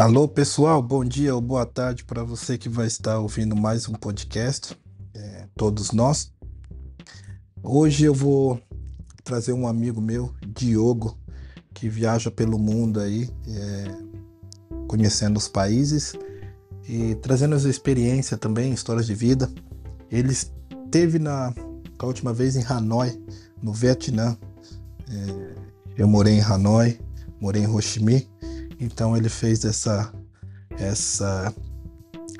Alô, 0.00 0.26
pessoal, 0.26 0.82
bom 0.82 1.04
dia 1.04 1.34
ou 1.34 1.42
boa 1.42 1.66
tarde 1.66 2.04
para 2.04 2.24
você 2.24 2.56
que 2.56 2.70
vai 2.70 2.86
estar 2.86 3.18
ouvindo 3.18 3.54
mais 3.54 3.86
um 3.86 3.92
podcast, 3.92 4.74
é, 5.12 5.46
todos 5.54 5.92
nós. 5.92 6.32
Hoje 7.62 8.06
eu 8.06 8.14
vou 8.14 8.58
trazer 9.22 9.52
um 9.52 9.68
amigo 9.68 10.00
meu, 10.00 10.34
Diogo, 10.40 11.18
que 11.74 11.86
viaja 11.86 12.30
pelo 12.30 12.58
mundo 12.58 12.98
aí, 12.98 13.28
é, 13.46 13.94
conhecendo 14.88 15.36
os 15.36 15.48
países 15.48 16.14
e 16.88 17.14
trazendo 17.16 17.54
as 17.54 17.64
experiências 17.64 18.40
também, 18.40 18.72
histórias 18.72 19.04
de 19.04 19.14
vida. 19.14 19.50
Ele 20.10 20.32
esteve 20.32 21.18
na, 21.18 21.52
última 22.02 22.32
vez 22.32 22.56
em 22.56 22.64
Hanoi, 22.64 23.22
no 23.62 23.74
Vietnã. 23.74 24.34
É, 25.10 25.54
eu 25.98 26.08
morei 26.08 26.36
em 26.36 26.40
Hanoi, 26.40 26.98
morei 27.38 27.64
em 27.64 27.66
Ho 27.66 27.78
Chi 27.82 28.02
Minh 28.02 28.26
então 28.80 29.16
ele 29.16 29.28
fez 29.28 29.64
essa 29.64 30.12
essa 30.78 31.54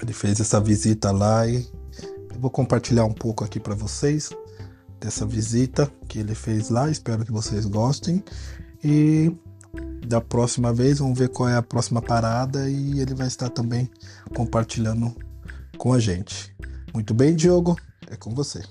ele 0.03 0.13
fez 0.13 0.41
essa 0.41 0.61
visita 0.61 1.11
lá 1.11 1.47
e 1.47 1.67
eu 2.33 2.41
vou 2.41 2.51
compartilhar 2.51 3.05
um 3.05 3.13
pouco 3.13 3.45
aqui 3.45 3.61
para 3.61 3.75
vocês 3.75 4.31
dessa 4.99 5.27
visita 5.27 5.91
que 6.09 6.19
ele 6.19 6.35
fez 6.35 6.71
lá. 6.71 6.91
Espero 6.91 7.25
que 7.25 7.33
vocês 7.33 7.67
gostem 7.67 8.23
e 8.83 9.35
da 10.07 10.21
próxima 10.21 10.73
vez 10.73 10.99
vamos 10.99 11.19
ver 11.19 11.29
qual 11.29 11.49
é 11.49 11.57
a 11.57 11.63
próxima 11.63 12.03
parada 12.03 12.69
e 12.69 13.01
ele 13.01 13.15
vai 13.15 13.27
estar 13.27 13.49
também 13.49 13.91
compartilhando 14.35 15.15
com 15.79 15.93
a 15.93 15.99
gente. 15.99 16.55
Muito 16.93 17.15
bem, 17.15 17.35
Diogo, 17.35 17.77
é 18.11 18.17
com 18.17 18.35
você. 18.35 18.63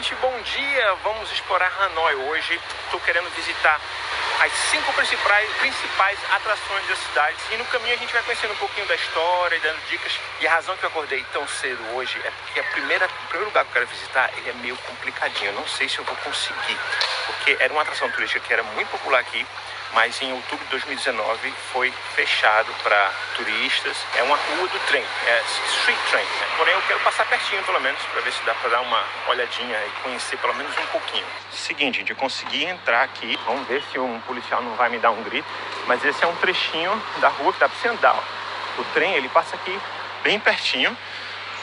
Primeiramente, 0.00 0.14
bom 0.16 0.42
dia! 0.42 0.94
Vamos 1.04 1.30
explorar 1.30 1.70
Hanoi 1.78 2.14
hoje. 2.14 2.58
Estou 2.86 2.98
querendo 3.00 3.28
visitar 3.36 3.78
as 4.40 4.50
cinco 4.70 4.90
principais, 4.94 5.50
principais 5.58 6.18
atrações 6.32 6.88
da 6.88 6.96
cidade. 6.96 7.36
E 7.52 7.56
no 7.58 7.66
caminho 7.66 7.92
a 7.94 7.98
gente 7.98 8.10
vai 8.10 8.22
conhecendo 8.22 8.54
um 8.54 8.56
pouquinho 8.56 8.86
da 8.86 8.94
história 8.94 9.56
e 9.56 9.60
dando 9.60 9.78
dicas. 9.90 10.18
E 10.40 10.46
a 10.46 10.52
razão 10.52 10.74
que 10.78 10.84
eu 10.84 10.88
acordei 10.88 11.22
tão 11.34 11.46
cedo 11.46 11.84
hoje 11.94 12.18
é 12.24 12.30
porque 12.30 12.60
a 12.60 12.64
primeira, 12.64 13.04
o 13.04 13.28
primeiro 13.28 13.46
lugar 13.46 13.64
que 13.64 13.70
eu 13.70 13.74
quero 13.74 13.86
visitar 13.88 14.30
ele 14.38 14.48
é 14.48 14.52
meio 14.54 14.76
complicadinho. 14.76 15.50
Eu 15.50 15.54
não 15.54 15.68
sei 15.68 15.86
se 15.86 15.98
eu 15.98 16.04
vou 16.04 16.16
conseguir, 16.16 16.78
porque 17.40 17.56
era 17.58 17.72
uma 17.72 17.82
atração 17.82 18.10
turística 18.10 18.40
que 18.40 18.52
era 18.52 18.62
muito 18.62 18.88
popular 18.88 19.20
aqui 19.20 19.46
mas 19.92 20.20
em 20.22 20.32
outubro 20.32 20.64
de 20.64 20.70
2019 20.70 21.52
foi 21.72 21.92
fechado 22.14 22.72
para 22.82 23.12
turistas. 23.34 23.96
É 24.16 24.22
uma 24.22 24.36
rua 24.36 24.68
do 24.68 24.78
trem, 24.86 25.04
é 25.26 25.42
street 25.66 25.98
train. 26.10 26.24
Né? 26.24 26.46
Porém, 26.56 26.74
eu 26.74 26.82
quero 26.82 27.00
passar 27.00 27.24
pertinho 27.26 27.62
pelo 27.64 27.80
menos 27.80 28.00
para 28.02 28.20
ver 28.20 28.32
se 28.32 28.42
dá 28.44 28.54
para 28.54 28.70
dar 28.70 28.80
uma 28.82 29.04
olhadinha 29.28 29.76
e 29.86 30.02
conhecer 30.02 30.36
pelo 30.38 30.54
menos 30.54 30.76
um 30.78 30.86
pouquinho. 30.86 31.26
Seguinte, 31.50 31.98
gente, 31.98 32.10
eu 32.10 32.16
consegui 32.16 32.64
entrar 32.64 33.02
aqui. 33.02 33.38
Vamos 33.46 33.66
ver 33.66 33.82
se 33.90 33.98
um 33.98 34.20
policial 34.20 34.62
não 34.62 34.76
vai 34.76 34.88
me 34.88 34.98
dar 34.98 35.10
um 35.10 35.22
grito. 35.24 35.48
Mas 35.86 36.04
esse 36.04 36.22
é 36.22 36.26
um 36.26 36.36
trechinho 36.36 37.02
da 37.20 37.28
rua 37.28 37.52
que 37.52 37.58
dá 37.58 37.68
para 37.68 37.78
você 37.78 37.88
andar. 37.88 38.14
Ó. 38.14 38.80
O 38.80 38.84
trem 38.94 39.14
ele 39.14 39.28
passa 39.28 39.56
aqui 39.56 39.76
bem 40.22 40.38
pertinho. 40.38 40.96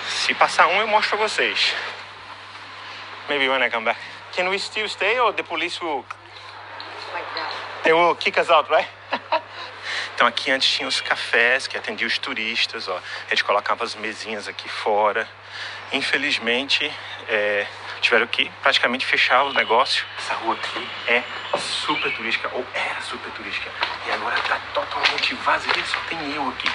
Se 0.09 0.33
passar 0.33 0.67
um, 0.67 0.81
eu 0.81 0.87
mostro 0.87 1.17
para 1.17 1.27
vocês. 1.27 1.73
Maybe 3.29 3.47
when 3.47 3.63
I 3.63 3.69
come 3.69 3.85
back. 3.85 4.16
Can 4.37 4.49
we 4.49 4.59
still 4.59 4.87
stay 4.87 5.17
or 5.17 5.33
the 5.33 5.41
police 5.41 5.81
will 5.81 6.05
They 7.83 7.91
will 7.91 8.13
kick 8.13 8.37
us 8.37 8.51
out, 8.51 8.69
right? 8.69 8.87
Então 10.13 10.27
aqui 10.27 10.51
antes 10.51 10.67
tinha 10.69 10.87
os 10.87 10.99
cafés 10.99 11.67
que 11.67 11.77
atendiam 11.77 12.07
os 12.07 12.17
turistas, 12.17 12.87
ó. 12.87 12.99
Eles 13.29 13.41
colocavam 13.41 13.85
as 13.85 13.93
mesinhas 13.95 14.47
aqui 14.47 14.67
fora. 14.67 15.27
Infelizmente, 15.91 16.91
é, 17.29 17.67
tiveram 18.01 18.25
que 18.25 18.49
praticamente 18.61 19.05
fechar 19.05 19.43
o 19.43 19.53
negócio. 19.53 20.05
Essa 20.17 20.33
rua 20.35 20.55
aqui 20.55 20.89
é 21.07 21.23
super 21.57 22.11
turística, 22.15 22.49
ou 22.51 22.65
era 22.73 22.99
super 23.01 23.31
turística. 23.31 23.71
E 24.07 24.11
agora 24.11 24.35
tá 24.41 24.59
totalmente 24.73 25.35
vazia, 25.35 25.85
só 25.85 25.99
tem 26.09 26.33
eu 26.33 26.49
aqui. 26.49 26.69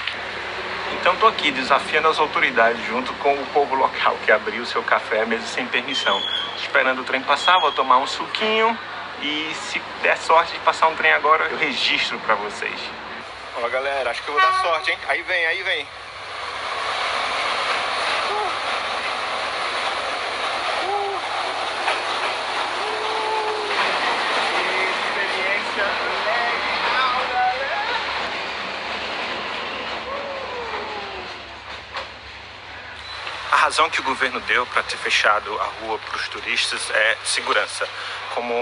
Então 1.01 1.17
tô 1.17 1.27
aqui 1.27 1.51
desafiando 1.51 2.09
as 2.09 2.19
autoridades 2.19 2.85
junto 2.87 3.13
com 3.15 3.35
o 3.35 3.47
povo 3.47 3.75
local 3.75 4.17
que 4.25 4.31
abriu 4.31 4.65
seu 4.67 4.83
café 4.83 5.25
mesmo 5.25 5.47
sem 5.47 5.67
permissão. 5.67 6.21
Esperando 6.57 7.01
o 7.03 7.05
trem 7.05 7.21
passar, 7.23 7.59
vou 7.59 7.73
tomar 7.73 7.99
um 7.99 8.07
suquinho 8.07 8.79
e 9.21 9.55
se 9.55 9.81
der 10.03 10.17
sorte 10.17 10.53
de 10.53 10.59
passar 10.61 10.89
um 10.89 10.95
trem 10.95 11.13
agora, 11.13 11.47
eu 11.51 11.57
registro 11.57 12.19
para 12.21 12.35
vocês. 12.35 12.81
Ó, 13.63 13.69
galera, 13.69 14.11
acho 14.11 14.23
que 14.23 14.29
eu 14.29 14.35
vou 14.35 14.43
dar 14.43 14.63
sorte, 14.63 14.91
hein? 14.91 14.99
Aí 15.09 15.23
vem, 15.23 15.47
aí 15.47 15.63
vem. 15.63 15.87
A 33.52 33.52
razão 33.63 33.89
que 33.89 34.01
o 34.01 34.03
governo 34.03 34.41
deu 34.41 34.67
para 34.67 34.83
ter 34.83 34.97
fechado 34.97 35.57
a 35.61 35.65
rua 35.65 35.97
para 35.97 36.17
os 36.17 36.27
turistas 36.27 36.91
é 36.91 37.17
segurança 37.25 37.89
como 38.35 38.53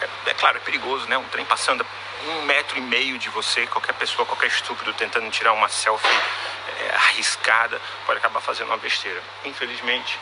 é, 0.00 0.30
é, 0.30 0.34
claro, 0.34 0.56
é 0.56 0.60
perigoso, 0.60 1.06
né? 1.06 1.18
Um 1.18 1.24
trem 1.24 1.44
passando 1.44 1.84
um 2.26 2.42
metro 2.46 2.78
e 2.78 2.80
meio 2.80 3.18
de 3.18 3.28
você, 3.28 3.66
qualquer 3.66 3.92
pessoa, 3.92 4.24
qualquer 4.24 4.46
estúpido 4.46 4.94
tentando 4.94 5.30
tirar 5.30 5.52
uma 5.52 5.68
selfie 5.68 6.08
é, 6.08 6.94
arriscada 6.94 7.78
pode 8.06 8.20
acabar 8.20 8.40
fazendo 8.40 8.68
uma 8.68 8.78
besteira. 8.78 9.22
Infelizmente, 9.44 10.18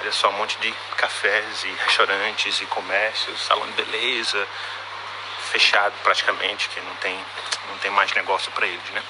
olha 0.00 0.12
só, 0.12 0.28
um 0.28 0.34
monte 0.34 0.56
de 0.58 0.72
cafés 0.96 1.64
e 1.64 1.68
restaurantes 1.84 2.60
e 2.60 2.66
comércios, 2.66 3.44
salão 3.44 3.66
de 3.66 3.82
beleza 3.82 4.46
fechado 5.50 5.94
praticamente, 6.04 6.68
que 6.68 6.80
não 6.80 6.94
tem, 6.96 7.18
não 7.68 7.78
tem 7.78 7.90
mais 7.90 8.12
negócio 8.12 8.52
para 8.52 8.66
eles, 8.66 8.90
né? 8.90 9.02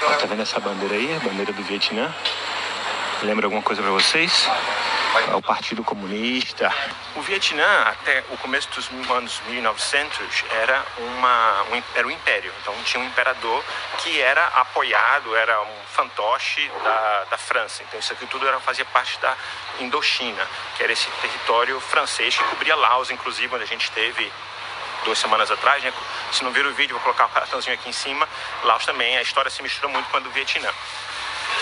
Tá 0.00 0.26
vendo 0.28 0.42
essa 0.42 0.60
bandeira 0.60 0.94
aí? 0.94 1.16
A 1.16 1.20
bandeira 1.20 1.52
do 1.52 1.62
Vietnã? 1.62 2.14
Lembra 3.22 3.46
alguma 3.46 3.62
coisa 3.62 3.80
para 3.80 3.90
vocês? 3.90 4.48
É 5.30 5.34
o 5.34 5.40
Partido 5.40 5.82
Comunista. 5.82 6.70
O 7.14 7.22
Vietnã, 7.22 7.64
até 7.86 8.22
o 8.30 8.36
começo 8.36 8.68
dos 8.74 8.90
anos 9.10 9.40
1900, 9.48 10.44
era, 10.50 10.84
uma, 10.98 11.62
um, 11.72 11.82
era 11.94 12.06
um 12.06 12.10
império. 12.10 12.52
Então 12.60 12.74
tinha 12.84 13.02
um 13.02 13.06
imperador 13.06 13.64
que 13.98 14.20
era 14.20 14.46
apoiado, 14.48 15.34
era 15.34 15.62
um 15.62 15.76
fantoche 15.86 16.70
da, 16.84 17.24
da 17.30 17.38
França. 17.38 17.82
Então 17.82 17.98
isso 17.98 18.12
aqui 18.12 18.26
tudo 18.26 18.46
era, 18.46 18.60
fazia 18.60 18.84
parte 18.84 19.18
da 19.18 19.34
Indochina, 19.80 20.46
que 20.76 20.82
era 20.82 20.92
esse 20.92 21.08
território 21.22 21.80
francês 21.80 22.36
que 22.36 22.44
cobria 22.44 22.76
Laos, 22.76 23.10
inclusive, 23.10 23.54
onde 23.54 23.64
a 23.64 23.68
gente 23.68 23.90
teve 23.92 24.30
duas 25.06 25.18
semanas 25.18 25.50
atrás. 25.50 25.82
Né? 25.82 25.92
Se 26.32 26.44
não 26.44 26.50
viram 26.50 26.70
o 26.70 26.74
vídeo, 26.74 26.94
vou 26.94 27.02
colocar 27.02 27.26
o 27.26 27.28
cartãozinho 27.30 27.74
aqui 27.74 27.88
em 27.88 27.92
cima. 27.92 28.28
Laos 28.64 28.84
também, 28.84 29.16
a 29.16 29.22
história 29.22 29.50
se 29.50 29.62
mistura 29.62 29.88
muito 29.88 30.10
com 30.10 30.18
a 30.18 30.20
do 30.20 30.30
Vietnã. 30.30 30.70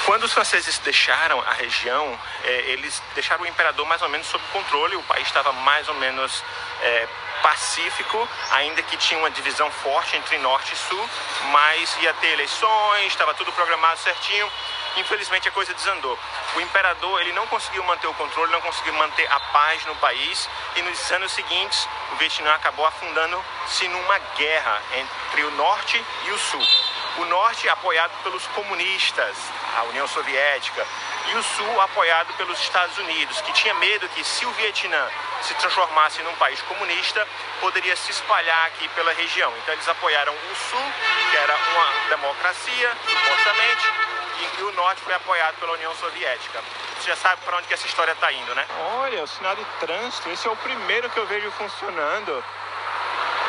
Quando 0.06 0.24
os 0.24 0.32
franceses 0.32 0.78
deixaram 0.78 1.40
a 1.40 1.52
região, 1.52 2.18
é, 2.42 2.50
eles 2.72 3.02
deixaram 3.14 3.44
o 3.44 3.46
imperador 3.46 3.86
mais 3.86 4.02
ou 4.02 4.08
menos 4.08 4.26
sob 4.26 4.42
controle, 4.52 4.96
o 4.96 5.02
país 5.04 5.26
estava 5.26 5.52
mais 5.52 5.88
ou 5.88 5.94
menos 5.94 6.42
é, 6.82 7.08
pacífico, 7.42 8.28
ainda 8.52 8.82
que 8.82 8.96
tinha 8.96 9.18
uma 9.18 9.30
divisão 9.30 9.70
forte 9.70 10.16
entre 10.16 10.38
norte 10.38 10.72
e 10.72 10.76
sul, 10.76 11.10
mas 11.52 11.96
ia 12.02 12.12
ter 12.14 12.28
eleições, 12.28 13.06
estava 13.06 13.34
tudo 13.34 13.52
programado 13.52 13.98
certinho. 14.00 14.50
Infelizmente 14.96 15.48
a 15.48 15.52
coisa 15.52 15.74
desandou. 15.74 16.18
O 16.54 16.60
imperador 16.60 17.20
ele 17.20 17.32
não 17.32 17.46
conseguiu 17.46 17.82
manter 17.84 18.06
o 18.06 18.14
controle, 18.14 18.52
não 18.52 18.60
conseguiu 18.60 18.94
manter 18.94 19.30
a 19.30 19.40
paz 19.40 19.84
no 19.86 19.94
país 19.96 20.48
e 20.76 20.82
nos 20.82 21.12
anos 21.12 21.32
seguintes 21.32 21.88
o 22.12 22.16
Vietnã 22.16 22.52
acabou 22.54 22.86
afundando-se 22.86 23.88
numa 23.88 24.18
guerra 24.36 24.80
entre 24.94 25.44
o 25.44 25.50
norte 25.52 26.04
e 26.26 26.30
o 26.30 26.38
sul. 26.38 26.66
O 27.18 27.24
norte 27.26 27.68
apoiado 27.68 28.12
pelos 28.22 28.46
comunistas, 28.48 29.36
a 29.76 29.82
União 29.84 30.06
Soviética, 30.08 30.84
e 31.26 31.36
o 31.36 31.42
Sul 31.42 31.80
apoiado 31.80 32.32
pelos 32.34 32.60
Estados 32.60 32.98
Unidos, 32.98 33.40
que 33.40 33.52
tinha 33.52 33.72
medo 33.74 34.08
que 34.10 34.22
se 34.22 34.44
o 34.44 34.50
Vietnã 34.52 35.08
se 35.42 35.54
transformasse 35.54 36.22
num 36.22 36.34
país 36.34 36.60
comunista, 36.62 37.26
poderia 37.60 37.96
se 37.96 38.10
espalhar 38.10 38.66
aqui 38.66 38.88
pela 38.88 39.12
região. 39.12 39.52
Então 39.58 39.74
eles 39.74 39.88
apoiaram 39.88 40.32
o 40.32 40.54
Sul, 40.54 40.92
que 41.30 41.36
era 41.36 41.56
uma 41.56 42.08
democracia, 42.08 42.96
supostamente, 43.08 43.92
e 44.58 44.62
o 44.62 44.72
Norte 44.72 45.00
foi 45.02 45.14
apoiado 45.14 45.56
pela 45.56 45.72
União 45.72 45.94
Soviética. 45.96 46.60
Você 46.98 47.08
já 47.08 47.16
sabe 47.16 47.42
para 47.44 47.56
onde 47.56 47.68
que 47.68 47.74
essa 47.74 47.86
história 47.86 48.12
está 48.12 48.32
indo, 48.32 48.54
né? 48.54 48.66
Olha, 48.98 49.22
o 49.22 49.26
sinal 49.26 49.54
de 49.56 49.64
trânsito, 49.80 50.28
esse 50.30 50.46
é 50.46 50.50
o 50.50 50.56
primeiro 50.56 51.08
que 51.10 51.18
eu 51.18 51.26
vejo 51.26 51.50
funcionando. 51.52 52.44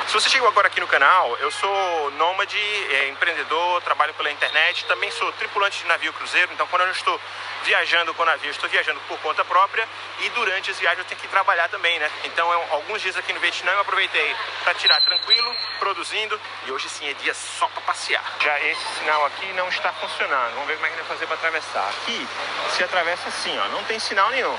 Se 0.08 0.14
você 0.14 0.30
chegou 0.30 0.48
agora 0.48 0.68
aqui 0.68 0.80
no 0.80 0.88
canal, 0.88 1.36
eu 1.38 1.50
sou 1.50 2.12
nômade, 2.12 2.58
é, 2.58 3.10
empreendedor, 3.10 3.82
trabalho 3.82 4.14
pela 4.14 4.32
internet, 4.32 4.86
também 4.86 5.10
sou 5.10 5.32
tripulante 5.34 5.80
de 5.80 5.88
navio 5.88 6.14
cruzeiro, 6.14 6.54
então 6.54 6.68
quando 6.68 6.84
eu 6.84 6.88
não 6.88 6.94
estou 6.94 7.20
viajando 7.64 8.14
com 8.14 8.24
navio, 8.24 8.52
estou 8.52 8.70
viajando 8.70 9.00
por 9.08 9.18
conta 9.20 9.44
própria 9.44 9.88
e 10.20 10.30
durante 10.30 10.70
as 10.70 10.80
viagens 10.80 11.00
eu 11.00 11.06
tenho 11.06 11.20
que 11.20 11.28
trabalhar 11.28 11.68
também, 11.70 11.98
né? 11.98 12.10
Então 12.24 12.52
eu, 12.54 12.66
alguns 12.74 13.02
dias 13.02 13.18
aqui 13.18 13.34
no 13.34 13.40
Vietnã 13.40 13.72
eu 13.72 13.80
aproveitei 13.80 14.36
para 14.64 14.76
tirar 14.76 15.02
tranquilo, 15.02 15.56
produzindo 15.80 16.40
e 16.68 16.72
hoje 16.72 16.88
sim 16.88 17.10
é 17.10 17.14
dia 17.16 17.34
só 17.34 17.68
para 17.68 17.82
passear. 17.82 18.24
Já 18.42 18.60
esse 18.62 18.86
sinal 19.00 19.26
aqui 19.26 19.52
não 19.54 19.68
está 19.70 19.92
funcionando, 19.94 20.54
vamos 20.54 20.68
ver 20.68 20.76
como 20.76 20.86
é 20.86 20.90
que 20.92 20.96
vai 20.98 21.06
fazer 21.06 21.26
para 21.26 21.36
atravessar. 21.36 21.90
Aqui 21.90 22.28
se 22.76 22.84
atravessa 22.84 23.28
assim, 23.28 23.58
ó, 23.58 23.68
não 23.70 23.84
tem 23.86 24.00
sinal 24.00 24.30
nenhum. 24.30 24.56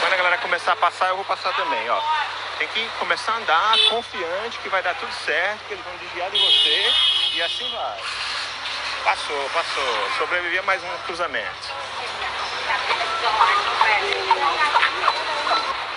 Quando 0.00 0.12
a 0.12 0.16
galera 0.16 0.38
começar 0.38 0.72
a 0.72 0.76
passar, 0.76 1.08
eu 1.08 1.16
vou 1.16 1.24
passar 1.24 1.52
também, 1.54 1.88
ó. 1.88 2.25
Tem 2.58 2.68
que 2.68 2.88
começar 2.98 3.32
a 3.32 3.36
andar 3.36 3.78
confiante 3.90 4.58
que 4.62 4.68
vai 4.70 4.82
dar 4.82 4.94
tudo 4.94 5.12
certo, 5.12 5.60
que 5.68 5.74
eles 5.74 5.84
vão 5.84 5.94
desviar 5.98 6.30
de 6.30 6.38
você 6.38 6.92
e 7.34 7.42
assim 7.42 7.70
vai. 7.70 7.98
Passou, 9.04 9.50
passou. 9.50 10.10
Sobrevivia 10.16 10.62
mais 10.62 10.82
um 10.82 10.98
cruzamento. 11.04 11.74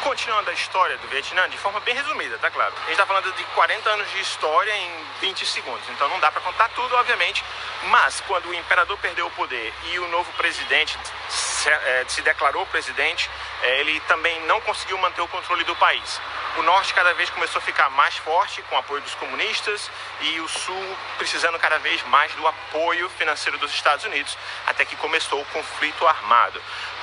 Continuando 0.03 0.49
a 0.49 0.53
história 0.53 0.97
do 0.97 1.07
Vietnã, 1.07 1.47
de 1.49 1.57
forma 1.57 1.79
bem 1.79 1.95
resumida, 1.95 2.37
tá 2.39 2.51
claro? 2.51 2.73
A 2.83 2.87
gente 2.87 2.97
tá 2.97 3.05
falando 3.05 3.31
de 3.31 3.43
40 3.43 3.89
anos 3.89 4.11
de 4.11 4.19
história 4.19 4.75
em 4.75 5.05
20 5.21 5.45
segundos, 5.45 5.87
então 5.89 6.09
não 6.09 6.19
dá 6.19 6.29
para 6.29 6.41
contar 6.41 6.67
tudo, 6.69 6.93
obviamente. 6.95 7.43
Mas 7.83 8.19
quando 8.27 8.49
o 8.49 8.53
imperador 8.53 8.97
perdeu 8.97 9.27
o 9.27 9.31
poder 9.31 9.73
e 9.91 9.99
o 9.99 10.07
novo 10.09 10.29
presidente 10.33 10.97
se, 11.29 11.69
é, 11.69 12.05
se 12.07 12.21
declarou 12.21 12.65
presidente, 12.65 13.29
é, 13.61 13.79
ele 13.79 13.99
também 14.01 14.41
não 14.41 14.59
conseguiu 14.61 14.97
manter 14.97 15.21
o 15.21 15.27
controle 15.27 15.63
do 15.63 15.75
país. 15.77 16.19
O 16.59 16.61
norte 16.61 16.93
cada 16.93 17.13
vez 17.13 17.29
começou 17.29 17.59
a 17.59 17.61
ficar 17.61 17.89
mais 17.91 18.17
forte 18.17 18.61
com 18.63 18.75
o 18.75 18.77
apoio 18.77 19.01
dos 19.01 19.15
comunistas 19.15 19.89
e 20.19 20.41
o 20.41 20.47
sul 20.49 20.97
precisando 21.17 21.57
cada 21.57 21.79
vez 21.79 22.03
mais 22.07 22.33
do 22.33 22.45
apoio 22.45 23.07
financeiro 23.11 23.57
dos 23.57 23.73
Estados 23.73 24.03
Unidos, 24.03 24.37
até 24.67 24.83
que 24.83 24.97
começou 24.97 25.39
o 25.39 25.45
conflito 25.45 26.05
armado. 26.05 26.61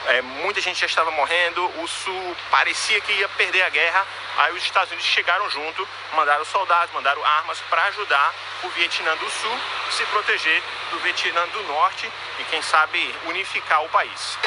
É, 0.09 0.21
muita 0.21 0.61
gente 0.61 0.79
já 0.79 0.85
estava 0.85 1.11
morrendo, 1.11 1.65
o 1.81 1.89
sul 1.89 2.37
parecia 2.51 3.01
que 3.01 3.11
ia 3.13 3.31
perder 3.31 3.63
a 3.63 3.71
guerra, 3.71 4.07
aí 4.37 4.53
os 4.53 4.63
Estados 4.63 4.91
Unidos 4.91 5.11
chegaram 5.11 5.49
junto, 5.49 5.89
mandaram 6.15 6.45
soldados, 6.45 6.93
mandaram 6.93 7.25
armas 7.25 7.59
para 7.71 7.83
ajudar 7.85 8.35
o 8.63 8.69
Vietnã 8.69 9.17
do 9.17 9.31
Sul 9.31 9.59
se 9.91 10.05
proteger 10.05 10.63
do 10.91 10.99
Vietnã 10.99 11.49
do 11.49 11.63
Norte 11.63 12.13
e 12.39 12.45
quem 12.45 12.61
sabe 12.61 13.15
unificar 13.25 13.83
o 13.83 13.89
país. 13.89 14.39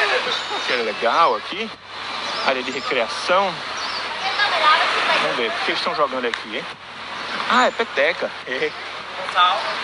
Que 0.68 0.74
é 0.74 0.76
legal 0.76 1.36
aqui, 1.36 1.68
área 2.46 2.62
de 2.62 2.70
recreação. 2.70 3.52
Vamos 5.22 5.38
ver, 5.38 5.50
o 5.50 5.52
que 5.66 5.72
eles 5.72 5.80
estão 5.80 5.96
jogando 5.96 6.26
aqui, 6.26 6.58
hein? 6.58 6.66
Ah, 7.50 7.68
é 7.68 7.72
peteca. 7.72 8.32
É. 8.48 8.72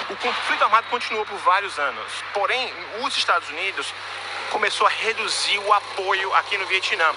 O 0.10 0.16
conflito 0.16 0.63
armado 0.63 0.88
continuou 0.89 1.25
por 1.25 1.38
vários 1.39 1.77
anos. 1.77 2.12
Porém, 2.33 2.72
os 3.01 3.18
Estados 3.18 3.50
Unidos 3.50 3.94
começou 4.50 4.88
a 4.88 4.89
reduzir 4.89 5.57
o 5.60 5.74
apoio 5.74 6.33
aqui 6.36 6.57
no 6.57 6.66
Vietnã. 6.66 7.12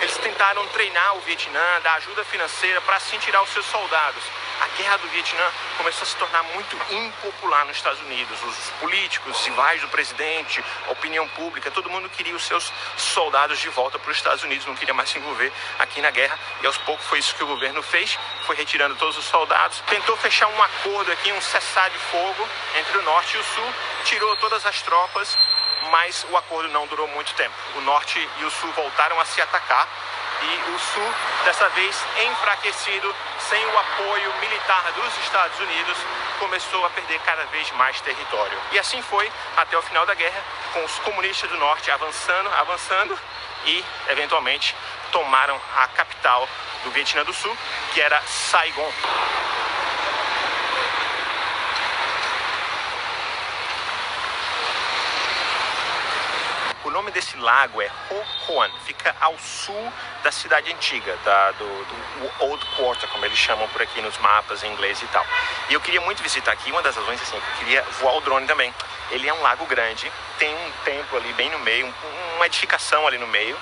Eles 0.00 0.16
tentaram 0.18 0.66
treinar 0.68 1.16
o 1.16 1.20
Vietnã, 1.20 1.60
dar 1.82 1.94
ajuda 1.94 2.24
financeira 2.24 2.80
para 2.80 2.96
assim 2.96 3.18
tirar 3.18 3.42
os 3.42 3.50
seus 3.50 3.66
soldados. 3.66 4.22
Guerra 4.76 4.96
do 4.98 5.08
Vietnã 5.08 5.44
começou 5.76 6.02
a 6.02 6.06
se 6.06 6.16
tornar 6.16 6.42
muito 6.54 6.76
impopular 6.90 7.64
nos 7.66 7.76
Estados 7.76 8.00
Unidos. 8.00 8.42
Os 8.42 8.70
políticos, 8.80 9.38
os 9.38 9.46
rivais 9.46 9.80
do 9.80 9.88
presidente, 9.88 10.64
a 10.86 10.92
opinião 10.92 11.26
pública, 11.28 11.70
todo 11.70 11.90
mundo 11.90 12.08
queria 12.08 12.34
os 12.34 12.44
seus 12.44 12.72
soldados 12.96 13.58
de 13.58 13.68
volta 13.68 13.98
para 13.98 14.10
os 14.10 14.16
Estados 14.16 14.42
Unidos, 14.42 14.66
não 14.66 14.74
queria 14.74 14.94
mais 14.94 15.10
se 15.10 15.18
envolver 15.18 15.52
aqui 15.78 16.00
na 16.00 16.10
guerra. 16.10 16.38
E 16.62 16.66
aos 16.66 16.78
poucos 16.78 17.06
foi 17.06 17.18
isso 17.18 17.34
que 17.34 17.44
o 17.44 17.46
governo 17.46 17.82
fez, 17.82 18.18
foi 18.46 18.56
retirando 18.56 18.94
todos 18.96 19.16
os 19.18 19.24
soldados, 19.24 19.80
tentou 19.88 20.16
fechar 20.16 20.46
um 20.48 20.62
acordo 20.62 21.12
aqui, 21.12 21.32
um 21.32 21.40
cessar 21.40 21.90
de 21.90 21.98
fogo 21.98 22.48
entre 22.78 22.98
o 22.98 23.02
norte 23.02 23.36
e 23.36 23.40
o 23.40 23.44
sul, 23.44 23.74
tirou 24.04 24.36
todas 24.36 24.64
as 24.66 24.80
tropas 24.82 25.38
mas 25.90 26.26
o 26.30 26.36
acordo 26.36 26.68
não 26.68 26.86
durou 26.86 27.08
muito 27.08 27.32
tempo. 27.34 27.54
O 27.76 27.80
norte 27.80 28.18
e 28.38 28.44
o 28.44 28.50
sul 28.50 28.70
voltaram 28.72 29.18
a 29.18 29.24
se 29.24 29.40
atacar 29.40 29.88
e 30.42 30.70
o 30.70 30.78
sul, 30.78 31.14
dessa 31.44 31.68
vez 31.70 31.96
enfraquecido, 32.30 33.14
sem 33.48 33.64
o 33.66 33.78
apoio 33.78 34.34
militar 34.40 34.92
dos 34.92 35.18
Estados 35.18 35.58
Unidos, 35.58 35.96
começou 36.38 36.84
a 36.86 36.90
perder 36.90 37.18
cada 37.20 37.44
vez 37.46 37.70
mais 37.72 38.00
território. 38.00 38.58
E 38.72 38.78
assim 38.78 39.02
foi 39.02 39.30
até 39.56 39.76
o 39.76 39.82
final 39.82 40.06
da 40.06 40.14
guerra, 40.14 40.42
com 40.72 40.84
os 40.84 40.98
comunistas 41.00 41.50
do 41.50 41.56
norte 41.58 41.90
avançando, 41.90 42.50
avançando 42.54 43.18
e, 43.66 43.84
eventualmente, 44.08 44.74
tomaram 45.12 45.60
a 45.76 45.88
capital 45.88 46.48
do 46.84 46.90
Vietnã 46.90 47.24
do 47.24 47.32
Sul, 47.32 47.56
que 47.92 48.00
era 48.00 48.20
Saigon. 48.22 48.92
O 56.90 56.92
nome 56.92 57.12
desse 57.12 57.36
lago 57.36 57.80
é 57.80 57.88
Ho 58.10 58.24
Quan, 58.44 58.68
fica 58.84 59.14
ao 59.20 59.38
sul 59.38 59.92
da 60.24 60.32
cidade 60.32 60.72
antiga, 60.72 61.16
da, 61.24 61.52
do, 61.52 61.64
do, 61.64 62.44
Old 62.46 62.66
Quarter, 62.76 63.08
como 63.10 63.24
eles 63.24 63.38
chamam 63.38 63.68
por 63.68 63.80
aqui 63.80 64.02
nos 64.02 64.18
mapas 64.18 64.64
em 64.64 64.72
inglês 64.72 65.00
e 65.00 65.06
tal. 65.06 65.24
E 65.68 65.74
eu 65.74 65.80
queria 65.80 66.00
muito 66.00 66.20
visitar 66.20 66.50
aqui, 66.50 66.68
uma 66.72 66.82
das 66.82 66.96
razões 66.96 67.22
assim, 67.22 67.38
que 67.38 67.46
eu 67.46 67.58
queria 67.58 67.82
voar 68.00 68.16
o 68.16 68.20
drone 68.22 68.44
também. 68.44 68.74
Ele 69.12 69.28
é 69.28 69.32
um 69.32 69.40
lago 69.40 69.64
grande, 69.66 70.10
tem 70.36 70.52
um 70.52 70.72
templo 70.84 71.16
ali 71.16 71.32
bem 71.34 71.48
no 71.50 71.60
meio, 71.60 71.94
uma 72.34 72.46
edificação 72.46 73.06
ali 73.06 73.18
no 73.18 73.28
meio, 73.28 73.56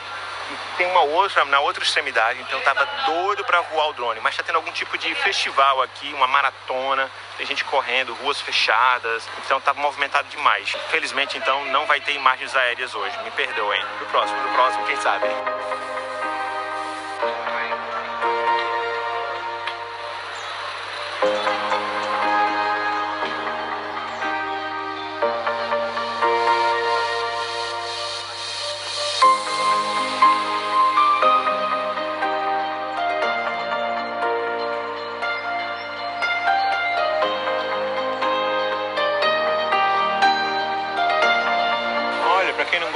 tem 0.77 0.87
uma 0.87 1.03
outra 1.03 1.45
na 1.47 1.61
outra 1.61 1.83
extremidade, 1.83 2.41
então 2.41 2.59
eu 2.59 2.65
tava 2.65 2.85
doido 3.07 3.45
para 3.45 3.61
voar 3.63 3.89
o 3.89 3.93
drone, 3.93 4.21
mas 4.21 4.37
tá 4.37 4.43
tendo 4.43 4.57
algum 4.57 4.73
tipo 4.73 4.97
de 4.99 5.15
festival 5.17 5.83
aqui, 5.83 6.13
uma 6.15 6.27
maratona, 6.27 7.11
tem 7.37 7.47
gente 7.47 7.65
correndo, 7.65 8.15
ruas 8.15 8.41
fechadas, 8.41 9.29
então 9.45 9.61
tava 9.61 9.81
movimentado 9.81 10.29
demais. 10.29 10.71
Felizmente 10.89 11.37
então 11.39 11.65
não 11.67 11.87
vai 11.87 12.01
ter 12.01 12.13
imagens 12.13 12.55
aéreas 12.55 12.95
hoje, 12.95 13.17
me 13.23 13.31
perdoem. 13.33 13.83
Do 13.99 14.07
próximo, 14.07 14.41
do 14.43 14.49
próximo, 14.55 14.87
quem 14.87 14.97
sabe. 14.97 15.27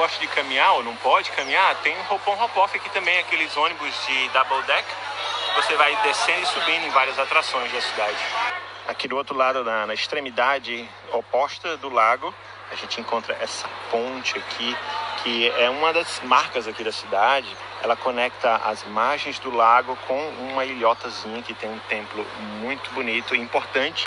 Gosta 0.03 0.19
de 0.21 0.27
caminhar 0.27 0.73
ou 0.75 0.83
não 0.83 0.97
pode 0.97 1.31
caminhar, 1.31 1.77
tem 1.77 1.97
um 1.97 2.03
roupão 2.03 2.35
hop-off 2.35 2.77
aqui 2.77 2.91
também, 2.91 3.19
aqueles 3.21 3.57
ônibus 3.57 3.95
de 4.07 4.29
double 4.31 4.63
deck. 4.67 4.85
Você 5.55 5.77
vai 5.77 5.95
descendo 6.03 6.43
e 6.43 6.47
subindo 6.47 6.87
em 6.87 6.91
várias 6.91 7.17
atrações 7.21 7.71
da 7.73 7.81
cidade. 7.81 8.19
Aqui 8.89 9.07
do 9.07 9.17
outro 9.17 9.37
lado, 9.37 9.63
na, 9.63 9.87
na 9.87 9.95
extremidade 9.95 10.89
oposta 11.13 11.77
do 11.77 11.89
lago, 11.89 12.35
a 12.73 12.75
gente 12.75 13.01
encontra 13.01 13.37
essa 13.41 13.69
ponte 13.93 14.37
aqui, 14.39 14.77
que 15.23 15.49
é 15.51 15.71
uma 15.71 15.93
das 15.93 16.21
marcas 16.25 16.67
aqui 16.67 16.83
da 16.83 16.91
cidade. 16.91 17.47
Ela 17.81 17.95
conecta 17.95 18.57
as 18.57 18.85
margens 18.89 19.39
do 19.39 19.55
lago 19.55 19.97
com 20.09 20.29
uma 20.51 20.65
ilhotazinha 20.65 21.43
que 21.43 21.55
tem 21.55 21.71
um 21.71 21.79
templo 21.89 22.27
muito 22.61 22.91
bonito 22.93 23.37
e 23.37 23.39
importante. 23.39 24.05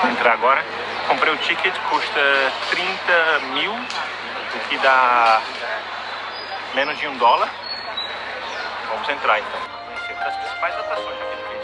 Vou 0.00 0.10
entrar 0.10 0.32
agora. 0.32 0.64
Comprei 1.06 1.32
o 1.32 1.36
ticket, 1.36 1.74
custa 1.90 2.52
30 2.70 3.38
mil 3.54 3.72
o 3.72 4.07
que 4.68 4.76
dá 4.78 5.40
menos 6.74 6.98
de 6.98 7.08
um 7.08 7.16
dólar. 7.16 7.48
Vamos 8.88 9.08
entrar 9.08 9.38
então. 9.40 9.60
Conhecer 9.86 10.14
das 10.14 10.36
principais 10.36 10.74
atrações 10.74 11.16
aqui 11.20 11.36
do. 11.36 11.57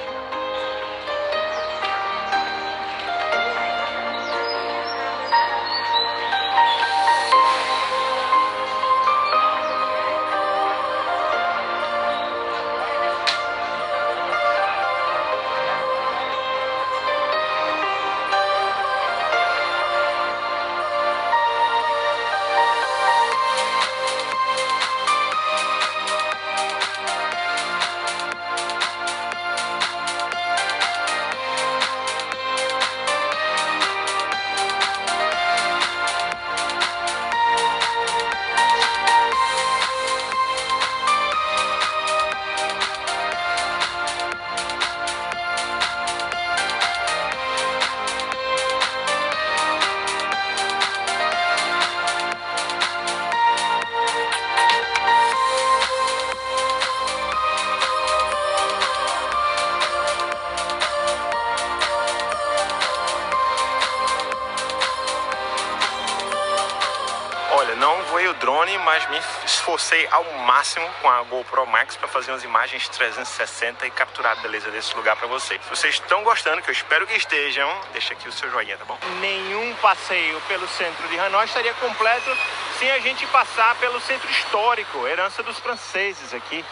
Mas 68.95 69.11
me 69.11 69.21
esforcei 69.45 70.07
ao 70.09 70.23
máximo 70.47 70.89
com 71.03 71.11
a 71.11 71.21
GoPro 71.23 71.67
Max 71.67 71.97
para 71.97 72.07
fazer 72.07 72.31
umas 72.31 72.45
imagens 72.45 72.89
360 72.91 73.85
e 73.89 73.91
capturar 73.91 74.39
a 74.39 74.41
beleza 74.41 74.71
desse 74.71 74.95
lugar 74.95 75.17
para 75.17 75.27
vocês. 75.27 75.61
Se 75.65 75.69
vocês 75.69 75.95
estão 75.95 76.23
gostando, 76.23 76.63
que 76.63 76.71
eu 76.71 76.73
espero 76.73 77.05
que 77.05 77.17
estejam, 77.17 77.69
deixa 77.93 78.13
aqui 78.13 78.29
o 78.29 78.33
seu 78.33 78.49
joinha, 78.53 78.79
tá 78.79 78.85
bom? 78.85 78.97
Nenhum 79.19 79.75
passeio 79.83 80.41
pelo 80.43 80.69
centro 80.69 81.09
de 81.09 81.19
Hanoi 81.19 81.45
estaria 81.45 81.75
completo 81.75 82.39
sem 82.79 82.89
a 82.93 83.01
gente 83.01 83.27
passar 83.27 83.75
pelo 83.81 84.01
centro 84.01 84.31
histórico, 84.31 85.09
herança 85.09 85.43
dos 85.43 85.59
franceses 85.59 86.33
aqui. 86.33 86.65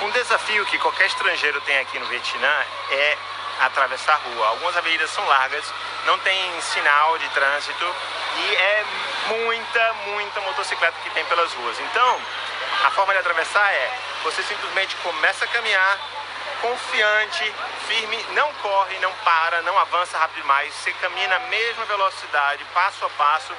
Um 0.00 0.10
desafio 0.12 0.64
que 0.64 0.78
qualquer 0.78 1.08
estrangeiro 1.08 1.60
tem 1.60 1.78
aqui 1.80 1.98
no 1.98 2.06
Vietnã 2.06 2.54
é 2.90 3.18
atravessar 3.60 4.14
a 4.14 4.30
rua. 4.30 4.46
Algumas 4.48 4.76
avenidas 4.78 5.10
são 5.10 5.26
largas, 5.26 5.64
não 6.06 6.18
tem 6.20 6.60
sinal 6.62 7.18
de 7.18 7.28
trânsito 7.28 7.94
e 8.38 8.54
é 8.54 8.84
muita, 9.28 9.92
muita 10.06 10.40
motocicleta 10.40 10.96
que 11.02 11.10
tem 11.10 11.24
pelas 11.26 11.52
ruas. 11.52 11.78
Então, 11.80 12.20
a 12.84 12.90
forma 12.90 13.12
de 13.12 13.18
atravessar 13.20 13.72
é 13.72 13.90
você 14.22 14.42
simplesmente 14.42 14.94
começa 14.96 15.44
a 15.44 15.48
caminhar 15.48 15.98
confiante, 16.60 17.52
firme, 17.86 18.24
não 18.32 18.52
corre, 18.54 18.98
não 18.98 19.12
para, 19.24 19.62
não 19.62 19.78
avança 19.78 20.18
rápido 20.18 20.40
demais, 20.40 20.72
você 20.74 20.92
caminha 20.94 21.28
na 21.28 21.38
mesma 21.40 21.84
velocidade, 21.84 22.64
passo 22.72 23.04
a 23.04 23.10
passo, 23.10 23.52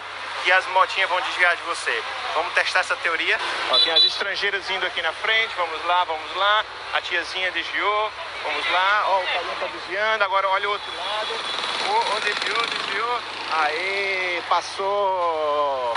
e 0.46 0.52
as 0.52 0.66
motinhas 0.68 1.10
vão 1.10 1.20
desviar 1.22 1.56
de 1.56 1.62
você. 1.64 2.04
Vamos 2.34 2.54
testar 2.54 2.80
essa 2.80 2.96
teoria? 2.98 3.38
Ó, 3.70 3.80
tem 3.80 3.92
as 3.92 4.04
estrangeiras 4.04 4.70
indo 4.70 4.86
aqui 4.86 5.02
na 5.02 5.12
frente, 5.12 5.54
vamos 5.56 5.84
lá, 5.86 6.04
vamos 6.06 6.36
lá. 6.36 6.64
A 6.94 7.02
tiazinha 7.02 7.52
desviou, 7.52 8.12
vamos 8.44 8.72
lá. 8.72 9.04
Ó, 9.08 9.20
o 9.20 9.28
carinha 9.28 9.56
tá 9.60 9.68
desviando, 9.68 10.24
agora 10.24 10.48
olha 10.48 10.70
o 10.70 10.72
outro 10.72 10.92
lado. 10.96 11.67
Oh, 11.90 12.16
oh, 12.16 12.20
desviou, 12.20 12.68
desviou. 12.68 13.20
Aê, 13.52 14.42
passou. 14.50 15.94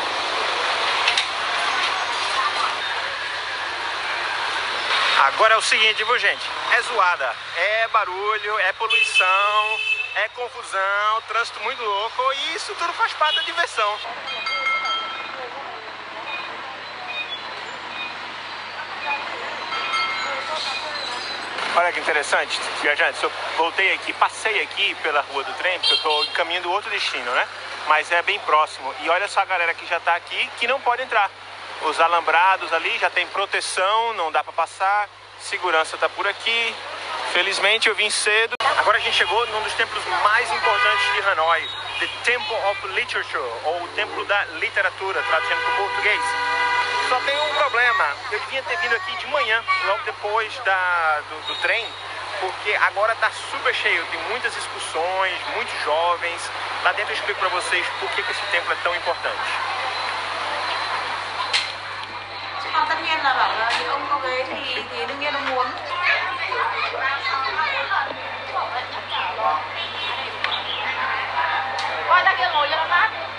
Agora 5.27 5.55
é 5.55 5.57
o 5.57 5.63
seguinte, 5.63 6.03
viu 6.05 6.19
gente? 6.19 6.51
É 6.73 6.83
zoada, 6.83 7.35
é 7.57 7.89
barulho, 7.89 8.59
é 8.61 8.73
poluição, 8.75 9.81
é 10.15 10.29
confusão, 10.29 11.23
trânsito 11.29 11.61
muito 11.61 11.83
louco 11.83 12.23
e 12.33 12.55
isso 12.55 12.75
tudo 12.75 12.93
faz 12.95 13.13
parte 13.15 13.37
da 13.37 13.43
diversão. 13.43 13.99
Olha 21.77 21.93
que 21.93 22.01
interessante, 22.01 22.61
viajantes, 22.83 23.23
eu 23.23 23.31
voltei 23.57 23.93
aqui, 23.93 24.13
passei 24.15 24.61
aqui 24.63 24.93
pela 24.97 25.21
rua 25.21 25.45
do 25.45 25.53
trem, 25.55 25.79
porque 25.79 25.93
eu 25.93 25.97
estou 25.97 26.25
encaminhando 26.25 26.71
outro 26.71 26.91
destino, 26.91 27.31
né? 27.31 27.47
Mas 27.87 28.11
é 28.11 28.21
bem 28.23 28.41
próximo. 28.41 28.93
E 29.01 29.09
olha 29.09 29.29
só 29.29 29.41
a 29.41 29.45
galera 29.45 29.73
que 29.73 29.87
já 29.87 29.99
está 29.99 30.17
aqui, 30.17 30.51
que 30.59 30.67
não 30.67 30.81
pode 30.81 31.03
entrar. 31.03 31.31
Os 31.83 32.01
alambrados 32.01 32.73
ali 32.73 32.99
já 32.99 33.09
tem 33.09 33.25
proteção, 33.29 34.13
não 34.15 34.33
dá 34.33 34.43
para 34.43 34.53
passar. 34.53 35.09
Segurança 35.41 35.95
está 35.95 36.09
por 36.09 36.27
aqui. 36.27 36.75
Felizmente 37.33 37.89
eu 37.89 37.95
vim 37.95 38.11
cedo. 38.11 38.55
Agora 38.79 38.99
a 38.99 39.01
gente 39.01 39.17
chegou 39.17 39.47
num 39.47 39.63
dos 39.63 39.73
templos 39.75 40.05
mais 40.25 40.51
importantes 40.51 41.13
de 41.15 41.31
Hanoi, 41.31 41.69
The 42.01 42.09
Temple 42.25 42.57
of 42.71 42.89
Literature, 42.89 43.53
ou 43.65 43.85
o 43.85 43.89
Templo 43.95 44.25
da 44.25 44.45
Literatura, 44.59 45.23
traduzindo 45.23 45.61
para 45.61 45.73
o 45.73 45.77
português. 45.77 46.21
Só 47.11 47.19
tem 47.23 47.37
um 47.37 47.55
problema, 47.55 48.15
eu 48.31 48.39
devia 48.39 48.63
ter 48.63 48.77
vindo 48.77 48.95
aqui 48.95 49.17
de 49.17 49.27
manhã, 49.27 49.61
logo 49.85 50.05
depois 50.05 50.57
da, 50.61 51.21
do, 51.29 51.49
do 51.49 51.55
trem, 51.57 51.85
porque 52.39 52.73
agora 52.87 53.13
está 53.15 53.29
super 53.51 53.75
cheio, 53.75 54.07
tem 54.13 54.21
muitas 54.29 54.57
excursões, 54.57 55.35
muitos 55.57 55.75
jovens. 55.83 56.41
Lá 56.85 56.93
dentro 56.93 57.11
eu 57.13 57.17
explico 57.17 57.41
para 57.41 57.49
vocês 57.49 57.85
por 57.99 58.09
que, 58.11 58.23
que 58.23 58.31
esse 58.31 58.43
templo 58.53 58.73
é 58.73 58.77
tão 58.85 58.95
importante. 58.95 59.41
Coi 72.09 72.23
ta 72.25 72.35
kia 72.35 72.51
ngồi 72.53 72.69
cho 72.71 72.77
nó 72.77 72.87
mát 72.87 73.30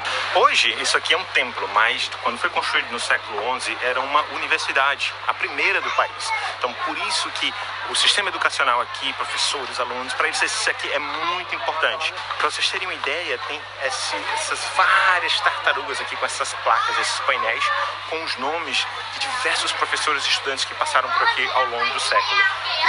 Hoje, 0.52 0.76
isso 0.82 0.98
aqui 0.98 1.14
é 1.14 1.18
um 1.18 1.24
templo, 1.34 1.66
mas 1.70 2.12
quando 2.24 2.38
foi 2.38 2.50
construído 2.50 2.92
no 2.92 3.00
século 3.00 3.40
XI, 3.62 3.78
era 3.84 4.02
uma 4.02 4.22
universidade, 4.34 5.14
a 5.26 5.34
primeira 5.34 5.80
do 5.80 5.90
país. 5.92 6.34
Então, 6.58 6.74
por 6.86 6.98
isso 7.08 7.30
que 7.40 7.54
o 7.90 7.96
sistema 7.96 8.30
educacional 8.30 8.82
aqui, 8.82 9.12
professores, 9.14 9.80
alunos, 9.80 10.14
para 10.14 10.28
eles 10.28 10.42
isso 10.42 10.70
aqui 10.70 10.92
é 10.92 11.00
muito 11.00 11.56
importante. 11.56 12.14
Para 12.38 12.50
vocês 12.50 12.70
terem 12.70 12.88
uma 12.88 12.94
ideia, 12.94 13.38
tem 13.48 13.62
esse, 13.84 14.16
essas 14.34 14.64
várias 14.76 15.40
tartarugas 15.42 16.00
aqui 16.00 16.16
com 16.16 16.26
essas 16.26 16.54
placas, 16.64 17.00
esses 17.00 17.20
painéis, 17.22 17.64
com 18.10 18.24
os 18.24 18.36
nomes 18.38 18.86
de 19.14 19.20
diversos 19.20 19.72
professores 19.74 20.26
e 20.26 20.30
estudantes 20.30 20.66
que 20.66 20.74
passaram 20.76 21.10
por 21.10 21.24
aqui 21.24 21.50
ao 21.54 21.66
longo 21.66 21.94
do 21.94 22.00
século. 22.00 22.44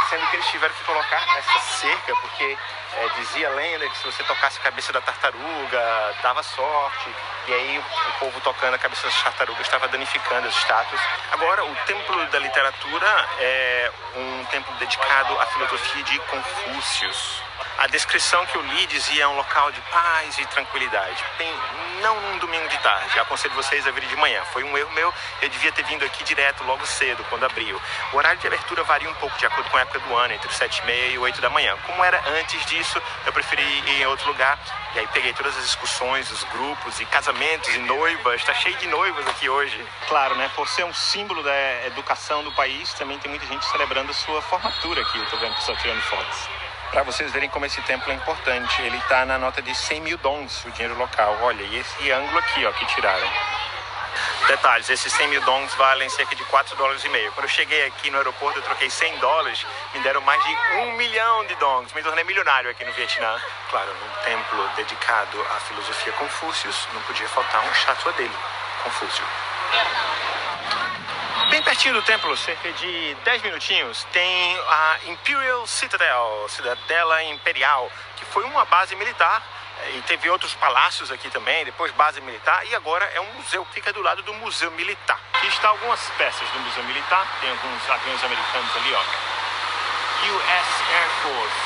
Sendo 0.08 0.26
que 0.28 0.36
eles 0.36 0.46
tiveram 0.48 0.74
que 0.74 0.84
colocar 0.84 1.38
essa 1.38 1.58
cerca, 1.80 2.14
porque 2.16 2.58
é, 2.94 3.08
dizia 3.20 3.48
a 3.48 3.52
lenda 3.52 3.88
que 3.88 3.96
se 3.96 4.04
você 4.04 4.22
tocasse 4.24 4.58
a 4.58 4.62
cabeça 4.62 4.92
da 4.92 5.00
tartaruga, 5.00 6.14
dava 6.22 6.42
sorte. 6.42 7.14
E 7.48 7.52
aí 7.52 7.78
o 7.78 8.18
povo 8.18 8.40
tocando 8.40 8.74
a 8.74 8.78
cabeça 8.78 9.06
das 9.06 9.22
tartarugas 9.22 9.62
estava 9.62 9.88
danificando 9.88 10.46
as 10.46 10.54
estátuas. 10.54 11.00
Agora, 11.32 11.64
o 11.64 11.74
Templo 11.86 12.26
da 12.26 12.38
Literatura 12.38 13.28
é 13.40 13.90
um 14.14 14.44
templo 14.44 14.74
dedicado 14.82 15.38
à 15.38 15.46
filosofia 15.46 16.02
de 16.02 16.18
Confúcios. 16.18 17.51
A 17.78 17.86
descrição 17.86 18.44
que 18.46 18.56
eu 18.56 18.62
li 18.62 18.86
dizia 18.86 19.24
é 19.24 19.28
um 19.28 19.36
local 19.36 19.72
de 19.72 19.80
paz 19.82 20.38
e 20.38 20.46
tranquilidade. 20.46 21.24
Bem, 21.36 21.52
não 22.00 22.20
num 22.20 22.38
domingo 22.38 22.68
de 22.68 22.78
tarde. 22.78 23.18
Aconselho 23.18 23.54
vocês 23.54 23.86
a 23.86 23.90
virem 23.90 24.08
de 24.08 24.16
manhã. 24.16 24.42
Foi 24.52 24.62
um 24.62 24.76
erro 24.76 24.90
meu. 24.92 25.12
Eu 25.40 25.48
devia 25.48 25.72
ter 25.72 25.84
vindo 25.84 26.04
aqui 26.04 26.22
direto 26.24 26.64
logo 26.64 26.86
cedo, 26.86 27.24
quando 27.28 27.44
abriu. 27.44 27.80
O 28.12 28.16
horário 28.16 28.38
de 28.38 28.46
abertura 28.46 28.84
varia 28.84 29.08
um 29.08 29.14
pouco 29.14 29.36
de 29.38 29.46
acordo 29.46 29.70
com 29.70 29.76
a 29.76 29.80
época 29.80 29.98
do 30.00 30.16
ano, 30.16 30.34
entre 30.34 30.52
7 30.52 30.78
e 30.82 30.86
meia 30.86 31.06
e 31.12 31.18
8 31.18 31.40
da 31.40 31.50
manhã. 31.50 31.76
Como 31.86 32.04
era 32.04 32.22
antes 32.38 32.64
disso, 32.66 33.00
eu 33.26 33.32
preferi 33.32 33.62
ir 33.62 34.02
em 34.02 34.06
outro 34.06 34.28
lugar. 34.28 34.58
E 34.94 34.98
aí 34.98 35.06
peguei 35.08 35.32
todas 35.32 35.56
as 35.56 35.64
excursões, 35.64 36.30
os 36.30 36.44
grupos 36.44 37.00
e 37.00 37.06
casamentos 37.06 37.68
e 37.74 37.78
noivas. 37.78 38.40
Está 38.40 38.54
cheio 38.54 38.76
de 38.76 38.86
noivas 38.88 39.26
aqui 39.28 39.48
hoje. 39.48 39.86
Claro, 40.08 40.34
né? 40.34 40.50
Por 40.54 40.68
ser 40.68 40.84
um 40.84 40.92
símbolo 40.94 41.42
da 41.42 41.86
educação 41.86 42.44
do 42.44 42.52
país, 42.52 42.92
também 42.94 43.18
tem 43.18 43.30
muita 43.30 43.46
gente 43.46 43.64
celebrando 43.66 44.10
a 44.10 44.14
sua 44.14 44.42
formatura 44.42 45.02
aqui. 45.02 45.18
Eu 45.18 45.26
tô 45.26 45.36
vendo 45.38 45.52
o 45.52 45.56
pessoal 45.56 45.76
tirando 45.78 46.02
fotos 46.02 46.48
para 46.92 47.02
vocês 47.02 47.32
verem 47.32 47.48
como 47.48 47.64
esse 47.64 47.80
templo 47.82 48.12
é 48.12 48.14
importante. 48.14 48.82
Ele 48.82 48.98
está 48.98 49.24
na 49.24 49.38
nota 49.38 49.62
de 49.62 49.74
100 49.74 50.00
mil 50.02 50.18
dons, 50.18 50.64
o 50.66 50.70
dinheiro 50.72 50.96
local. 50.96 51.36
Olha, 51.40 51.62
e 51.62 51.78
esse 51.78 52.10
ângulo 52.12 52.38
aqui, 52.38 52.64
ó, 52.66 52.72
que 52.72 52.84
tiraram. 52.86 53.28
Detalhes, 54.46 54.90
esses 54.90 55.10
100 55.10 55.28
mil 55.28 55.40
dons 55.40 55.74
valem 55.74 56.08
cerca 56.10 56.36
de 56.36 56.44
4 56.44 56.76
dólares 56.76 57.02
e 57.02 57.08
meio. 57.08 57.32
Quando 57.32 57.46
eu 57.46 57.50
cheguei 57.50 57.86
aqui 57.86 58.10
no 58.10 58.18
aeroporto, 58.18 58.58
eu 58.58 58.62
troquei 58.62 58.90
100 58.90 59.18
dólares, 59.18 59.66
me 59.94 60.00
deram 60.00 60.20
mais 60.20 60.42
de 60.44 60.50
um 60.76 60.92
milhão 60.92 61.46
de 61.46 61.54
dons. 61.54 61.90
Me 61.94 62.02
tornei 62.02 62.24
milionário 62.24 62.70
aqui 62.70 62.84
no 62.84 62.92
Vietnã. 62.92 63.40
Claro, 63.70 63.88
num 63.88 64.24
templo 64.24 64.68
dedicado 64.76 65.40
à 65.56 65.60
filosofia 65.60 66.12
Confúcios, 66.12 66.88
não 66.92 67.00
podia 67.02 67.28
faltar 67.28 67.62
uma 67.62 67.72
estátua 67.72 68.12
dele, 68.12 68.36
Confúcio. 68.84 69.24
Bem 71.52 71.62
pertinho 71.62 71.92
do 71.92 72.00
templo, 72.00 72.34
cerca 72.34 72.72
de 72.72 73.14
10 73.14 73.42
minutinhos, 73.42 74.04
tem 74.04 74.58
a 74.58 75.00
Imperial 75.08 75.66
Citadel, 75.66 76.46
Cidadela 76.48 77.22
Imperial, 77.24 77.92
que 78.16 78.24
foi 78.24 78.42
uma 78.44 78.64
base 78.64 78.96
militar 78.96 79.42
e 79.94 80.00
teve 80.00 80.30
outros 80.30 80.54
palácios 80.54 81.12
aqui 81.12 81.28
também, 81.28 81.62
depois 81.66 81.92
base 81.92 82.22
militar, 82.22 82.66
e 82.68 82.74
agora 82.74 83.04
é 83.14 83.20
um 83.20 83.34
museu, 83.34 83.66
fica 83.66 83.92
do 83.92 84.00
lado 84.00 84.22
do 84.22 84.32
Museu 84.32 84.70
Militar. 84.70 85.20
Aqui 85.34 85.46
está 85.48 85.68
algumas 85.68 86.00
peças 86.16 86.48
do 86.48 86.60
Museu 86.60 86.84
Militar, 86.84 87.26
tem 87.42 87.50
alguns 87.50 87.90
aviões 87.90 88.24
americanos 88.24 88.74
ali, 88.74 88.94
ó. 88.94 89.02
US 90.32 90.80
Air 90.90 91.10
Force, 91.20 91.60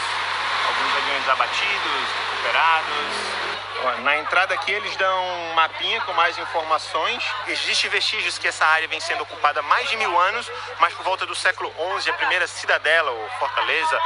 alguns 0.67 0.97
aviões 0.97 1.29
abatidos, 1.29 2.09
recuperados, 2.33 3.56
na 4.03 4.17
entrada 4.19 4.55
aqui 4.55 4.73
eles 4.73 4.95
dão 4.97 5.25
um 5.25 5.55
mapinha 5.55 6.01
com 6.03 6.13
mais 6.15 6.37
informações. 6.39 7.23
Existem 7.49 7.91
vestígios 7.91 8.39
que 8.39 8.49
essa 8.49 8.65
área 8.65 8.89
vem 8.89 9.01
sendo 9.01 9.23
ocupada 9.23 9.61
há 9.61 9.63
mais 9.63 9.89
de 9.89 9.97
mil 9.97 10.19
anos, 10.19 10.51
mas 10.81 10.95
por 10.95 11.05
volta 11.05 11.27
do 11.27 11.35
século 11.35 11.73
XI 12.01 12.11
a 12.11 12.15
primeira 12.15 12.47
cidadela 12.47 13.11
ou 13.11 13.29
fortaleza 13.39 14.01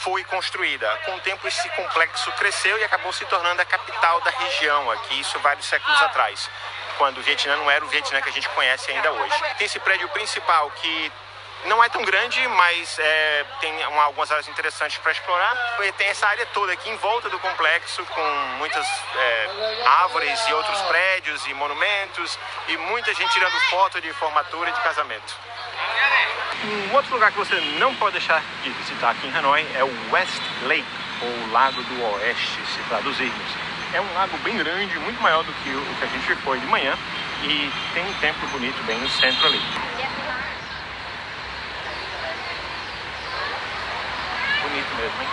foi 0.00 0.22
construída. 0.24 0.88
Com 1.04 1.14
o 1.16 1.20
tempo 1.20 1.46
esse 1.48 1.68
complexo 1.70 2.30
cresceu 2.32 2.78
e 2.78 2.84
acabou 2.84 3.12
se 3.12 3.24
tornando 3.26 3.62
a 3.62 3.64
capital 3.64 4.20
da 4.20 4.30
região 4.30 4.90
aqui, 4.90 5.20
isso 5.20 5.38
vários 5.40 5.66
séculos 5.66 6.00
atrás 6.02 6.50
quando 6.98 7.18
o 7.18 7.22
Vietnã 7.22 7.56
não 7.56 7.70
era 7.70 7.84
o 7.84 7.88
Vietnã 7.88 8.20
que 8.20 8.28
a 8.28 8.32
gente 8.32 8.48
conhece 8.50 8.90
ainda 8.90 9.10
hoje. 9.12 9.34
Tem 9.58 9.66
esse 9.66 9.80
prédio 9.80 10.08
principal 10.10 10.70
que 10.70 11.12
não 11.66 11.82
é 11.82 11.88
tão 11.88 12.02
grande, 12.02 12.46
mas 12.48 12.98
é, 12.98 13.46
tem 13.60 13.82
algumas 13.82 14.30
áreas 14.30 14.48
interessantes 14.48 14.98
para 14.98 15.12
explorar. 15.12 15.56
Tem 15.96 16.08
essa 16.08 16.26
área 16.26 16.46
toda 16.46 16.72
aqui 16.72 16.90
em 16.90 16.96
volta 16.96 17.28
do 17.28 17.38
complexo, 17.38 18.04
com 18.04 18.22
muitas 18.58 18.86
é, 19.16 19.82
árvores 19.86 20.38
e 20.48 20.52
outros 20.52 20.80
prédios 20.82 21.46
e 21.46 21.54
monumentos, 21.54 22.38
e 22.68 22.76
muita 22.76 23.14
gente 23.14 23.32
tirando 23.32 23.58
foto 23.70 24.00
de 24.00 24.12
formatura 24.14 24.70
e 24.70 24.72
de 24.72 24.80
casamento. 24.80 25.34
Um 26.64 26.94
outro 26.94 27.12
lugar 27.14 27.30
que 27.30 27.38
você 27.38 27.54
não 27.78 27.94
pode 27.96 28.18
deixar 28.18 28.42
de 28.62 28.70
visitar 28.70 29.10
aqui 29.10 29.26
em 29.26 29.36
Hanoi 29.36 29.66
é 29.74 29.84
o 29.84 30.10
West 30.10 30.42
Lake, 30.62 30.86
ou 31.22 31.52
Lago 31.52 31.82
do 31.82 32.02
Oeste, 32.14 32.58
se 32.66 32.82
traduzirmos. 32.88 33.52
É 33.92 34.00
um 34.00 34.14
lago 34.14 34.36
bem 34.38 34.56
grande, 34.56 34.98
muito 34.98 35.20
maior 35.22 35.44
do 35.44 35.52
que 35.52 35.70
o 35.70 35.94
que 35.98 36.04
a 36.04 36.08
gente 36.08 36.34
foi 36.42 36.58
de 36.58 36.66
manhã, 36.66 36.96
e 37.42 37.70
tem 37.92 38.04
um 38.04 38.14
templo 38.14 38.48
bonito 38.48 38.82
bem 38.84 38.98
no 38.98 39.08
centro 39.08 39.46
ali. 39.46 39.60
Bonito 44.62 44.93
mesmo, 45.04 45.22
hein? 45.22 45.28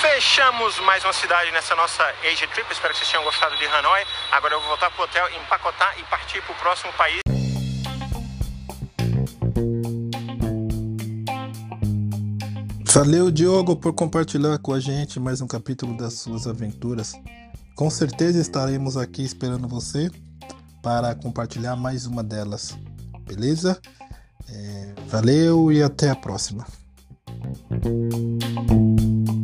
Fechamos 0.00 0.78
mais 0.80 1.04
uma 1.04 1.12
cidade 1.12 1.50
nessa 1.50 1.74
nossa 1.74 2.02
Asia 2.20 2.48
Trip. 2.48 2.70
Espero 2.70 2.94
que 2.94 3.00
vocês 3.00 3.10
tenham 3.10 3.24
gostado 3.24 3.56
de 3.56 3.66
Hanoi. 3.66 4.06
Agora 4.32 4.54
eu 4.54 4.60
vou 4.60 4.68
voltar 4.70 4.90
pro 4.90 5.04
hotel, 5.04 5.26
empacotar 5.36 5.94
e 5.98 6.02
partir 6.04 6.40
pro 6.42 6.54
próximo 6.54 6.92
país. 6.94 7.20
Valeu, 12.92 13.30
Diogo, 13.30 13.76
por 13.76 13.92
compartilhar 13.92 14.56
com 14.58 14.72
a 14.72 14.80
gente 14.80 15.18
mais 15.18 15.40
um 15.40 15.46
capítulo 15.46 15.96
das 15.96 16.14
suas 16.14 16.46
aventuras. 16.46 17.12
Com 17.74 17.90
certeza 17.90 18.40
estaremos 18.40 18.96
aqui 18.96 19.22
esperando 19.22 19.68
você 19.68 20.10
para 20.80 21.14
compartilhar 21.14 21.74
mais 21.76 22.06
uma 22.06 22.22
delas. 22.22 22.78
Beleza? 23.26 23.80
É, 24.48 24.94
valeu 25.08 25.72
e 25.72 25.82
até 25.82 26.08
a 26.08 26.14
próxima. 26.16 26.64
thank 27.54 27.84
you. 27.84 29.43